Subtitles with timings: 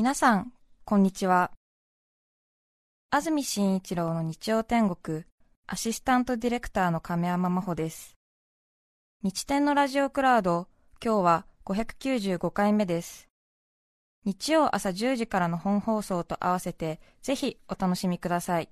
[0.00, 0.50] 皆さん、
[0.86, 1.50] こんにちは。
[3.10, 5.24] 安住紳一郎の日曜天国、
[5.66, 8.16] アシスタントディレクターの亀山真帆です。
[9.22, 10.68] 日天のラジオクラウド、
[11.04, 13.28] 今日は595回目です。
[14.24, 18.70] 日曜朝10時からの本放送と合わせて、ぜひお楽しみください。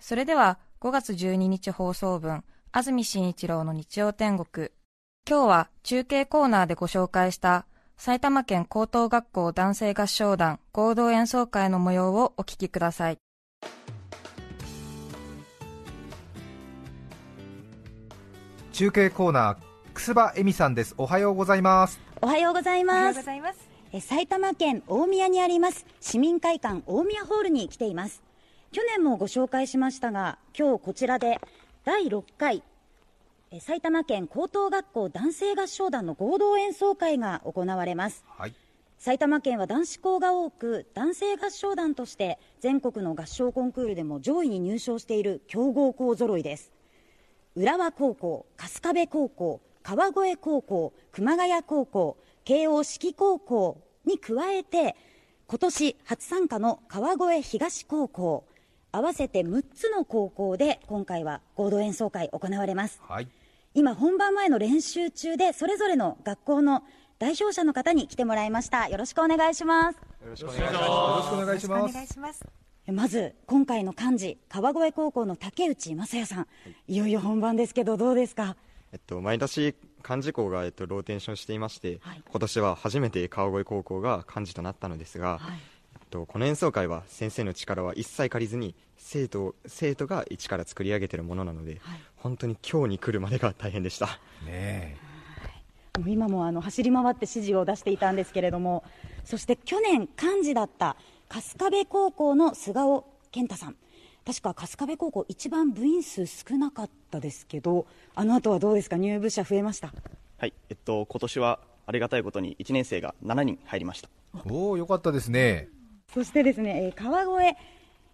[0.00, 2.42] それでは、5月12日放送分、
[2.72, 4.70] 安住紳一郎の日曜天国。
[5.28, 7.66] 今日は中継コーナーでご紹介した
[7.98, 13.18] 埼玉県高等学校男性合唱団合同演奏会の模様をお聞きください。
[18.72, 19.56] 中継コーナー、
[19.94, 20.94] 楠葉恵美さんです。
[20.98, 21.98] おはようございます。
[22.20, 23.20] おはようございます。
[23.92, 28.22] え埼玉県大宮にあります市民会館大宮ホールに来ています。
[28.72, 31.40] 去年もご紹介しましたが、今日こちらで
[31.84, 32.62] 第6回
[33.60, 38.54] 埼玉県高等学校男性合唱団の合同演奏会が行われます、はい、
[38.98, 46.72] 埼玉県は男子校が多く男性合唱団として全国の合唱コンクールでも上位に入賞している強豪校ぞろいです。
[47.54, 54.96] 浦和高校春日部高校川越高校熊谷高校慶応四季高校に加えて
[55.46, 58.44] 今年初参加の川越東高校
[58.92, 63.28] 合わせて6つの高校で今回は合同演奏会行われます、はい、
[63.74, 66.82] 今本番前の練習中でそれぞれの学校の
[67.18, 68.88] 代表者の方に来てもらいました。
[68.88, 69.96] よろしくお願いします。
[69.96, 71.40] よろしくお願いします。
[71.40, 72.44] よろしくお願いします。
[72.86, 76.46] まず今回の幹事川越高校の竹内正也さん、は
[76.86, 78.56] い、いよいよ本番ですけどどうですか？
[78.92, 79.74] えっと毎年
[80.08, 85.58] 幹事校が、えっと、ローテーションしていまして、はい、今年は初めて川越高校が幹事となったのですが、はい
[86.06, 94.18] とこの演奏会は先生の力は一切借りずに生徒生徒が一から作り上げているものなので、はい、本当に今日に来るまでが大変でした。
[94.44, 94.96] ね
[96.06, 98.84] 今もあの走り回って指示を出していたんですけれども
[99.24, 100.94] そして去年幹事だった
[101.30, 103.76] 春日部高校の菅尾健太さん。
[104.26, 108.96] 確か春日部高校一番部員数少なかったですけどあの後はどうですか？
[108.96, 109.94] 入部者増えました？
[110.38, 110.52] はい。
[110.68, 114.08] えっと今年はありがたいことに1年生が7人入りました。
[114.50, 115.68] おおよかったですね
[116.12, 117.56] そしてですね、川越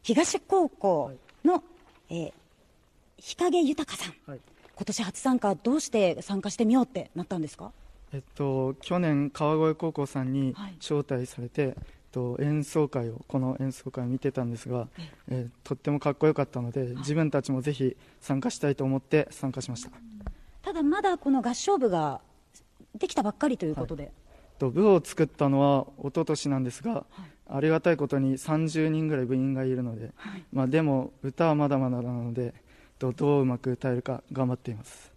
[0.03, 1.13] 東高校
[1.45, 1.63] の、はい、
[2.11, 2.33] えー、
[3.19, 4.41] 日陰豊さん、はい、
[4.75, 7.73] 今年初参加、どうして参加してみようってなったんですか、
[8.13, 11.77] えっと、去年、川越高校さんに招待されて、はい、
[12.13, 14.87] と演奏会をこの演奏会を見てたんですが、
[15.29, 19.91] えー、とってもかっこよかったので自分たちもぜひ参加したいと思って参加しました。
[20.63, 22.21] ただまだこの合唱部が
[22.95, 24.13] できたばっかりということで、はい、
[24.59, 27.05] と部を作ったのは一昨年なんですが、
[27.55, 32.55] ありがたいことに30人ぐらい部員がいるので、はい、まあ、でも歌はまだまだなので
[32.99, 35.13] どううまく歌えるか頑張っています。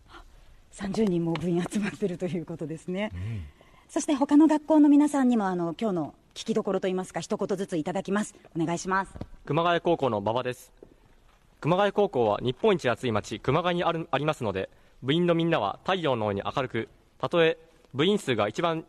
[0.73, 3.45] 30人も部員集まっているということですね、うん、
[3.87, 8.35] そして他の学校の皆さんにもあの今日の聞きどころといいますか一言ずついただきます。
[8.59, 9.13] お願いします。
[9.45, 10.73] 熊谷高校の馬場です。
[11.61, 14.69] 熊谷高校は日本一暑い町熊谷にあるありますので
[15.01, 17.57] 部員のみんなは太陽のように明るくたとえ
[17.93, 18.83] 部員数が一番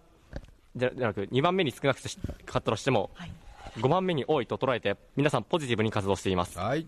[0.76, 3.31] じゃなく2番目に少なくかったとしても、はい、
[3.76, 6.59] 5番目に多いと捉えて皆さんポジティブに活動しています。
[6.59, 6.87] はい、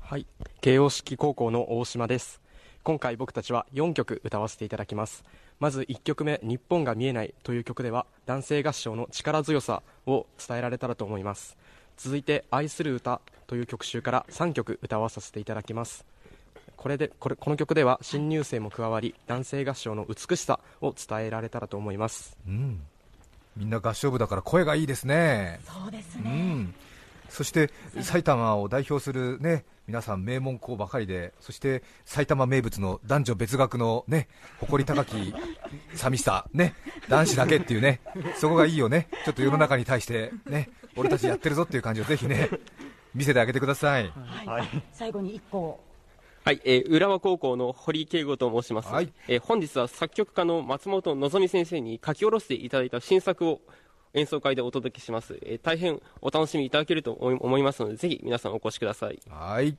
[0.00, 0.26] はい、
[0.60, 2.40] 慶応式高校の大島です。
[2.82, 5.24] 今回僕たちは4曲歌わせていただきます。
[5.60, 11.56] まず1曲目「日本が見えない」という曲では男性合唱の力強さを伝えられたらと思います。
[11.96, 16.06] 続いて「愛する歌」という曲集から3曲歌わさせていただきます
[16.80, 22.80] これでこれこの曲では新入生も加わり男性合唱の美しさを伝えられたらと思います、うん、
[23.54, 25.60] みんな合唱部だから声がいいですね。
[25.66, 26.74] そうですね、うん。
[27.28, 27.70] そして
[28.00, 34.28] 埼玉を代表するね皆さん名門校ばかりで、そして埼玉名物の男女別学のね
[34.60, 35.34] 誇り高き
[35.94, 36.74] 寂しさ、ね
[37.10, 38.00] 男子だけっていうね、
[38.36, 42.48] そこがいいよね、ちょっと世の中に対してね俺たちやってるぞっていう感じをぜひね
[43.14, 44.10] 見せてあげてください。
[44.14, 45.80] はい、最後に1個
[46.42, 53.60] はい、えー、浦和高校の堀圭吾と申します、はい、えー、本日は作曲家の松本望先生に書き下ろしていただいた新作を
[54.14, 59.20] 演奏会でお届けします、えー、大変お楽しみいただけると思いますのでぜひ皆さんお越しください。
[59.28, 59.76] はい。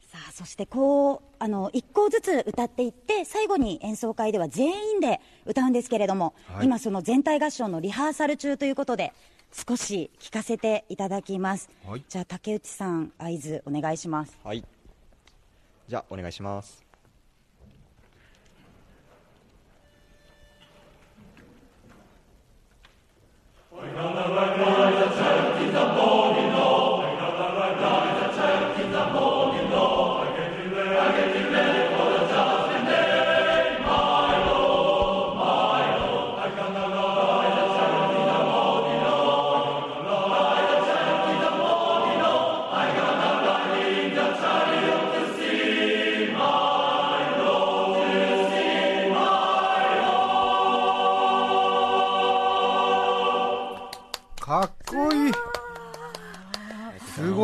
[0.00, 9.12] さあそしてこうあの1校ずつ歌っていって最後に演奏会では全員で歌うんですけれども、はい、今その全体合唱のリハーサル中ということで
[9.52, 14.38] 少し聞かせていただきます、はい、じゃあ竹内さん合図お願いします。
[14.44, 14.64] はい
[15.88, 16.85] じゃあお願いします。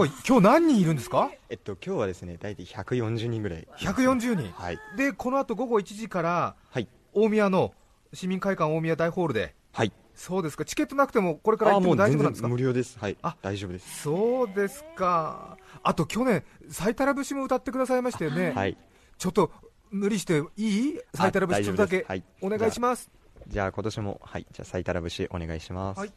[0.02, 0.10] ごい。
[0.26, 1.30] 今日何人いるんですか？
[1.48, 7.72] えっと今日はですね大体140人ぐらい140人、はい、でこの後午後1時から、はい、大宮の
[8.12, 9.54] 市民会館大宮大ホールで。
[9.72, 9.92] はい。
[10.14, 10.64] そうですか。
[10.66, 12.48] チケットなくてもこれから行っても大丈夫なんですか？
[12.48, 12.98] 無料です。
[12.98, 13.16] はい。
[13.22, 14.02] あ大丈夫です。
[14.02, 15.56] そうですか。
[15.82, 18.50] あと去年最たら節も歌ってくださいましたよね。
[18.50, 18.76] はい。
[19.16, 19.50] ちょっと
[19.90, 21.00] 無理していい？
[21.14, 22.04] 最たら節ちょっとだけ
[22.42, 23.10] お願いします。
[23.48, 24.46] じゃあ今年もはい。
[24.52, 25.98] じゃあ最たら節お願いします。
[26.00, 26.12] はい。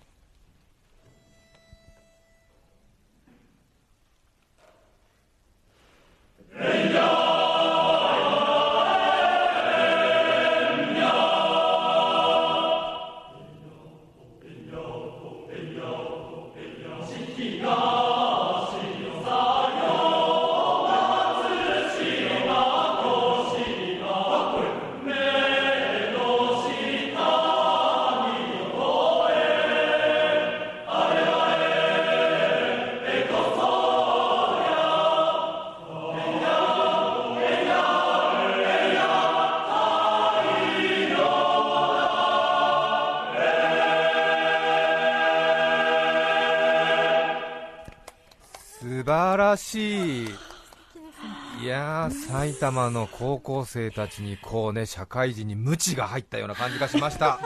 [52.06, 57.40] や埼玉の高校生たちにこうね社会人に無知が入ったような感じがしました。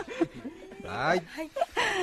[0.86, 1.24] はい。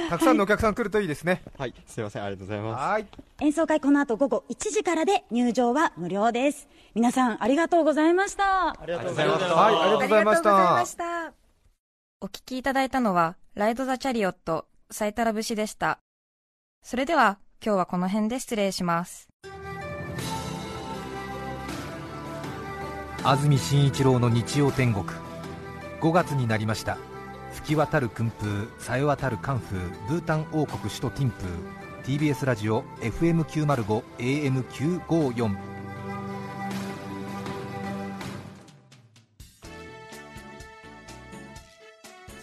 [0.09, 1.43] たくさんのお客さん来るといいですね。
[1.59, 2.83] はい、すみません、ありがとうございます。
[2.83, 3.07] はい。
[3.41, 6.69] 演奏会この後午後1時からで入場は無料です。
[6.95, 8.71] 皆さんありがとうございました。
[8.71, 9.55] ありがとうございました。
[9.55, 10.37] はい、ありがとうございま
[10.87, 11.33] した。
[12.21, 15.99] お聞きいただいたのはライドザチャリオットサイタラ節でした。
[16.83, 19.29] それでは今日はこの辺で失礼します。
[23.29, 25.05] 安住紳一郎の日曜天国。
[26.01, 26.97] 5月になりました。
[27.55, 32.21] 吹き渡る訓風さえ渡るカンフーブータン王国首都ティンプー。
[32.21, 35.57] TBS ラジオ FM905 AM954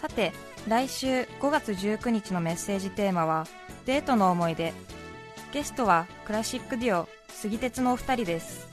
[0.01, 0.33] さて
[0.67, 1.05] 来週
[1.39, 3.47] 5月19日のメッセージテーマは
[3.85, 4.73] デートの思い出。
[5.53, 8.72] ゲストはクラシックデュオ杉鉄のお二人です。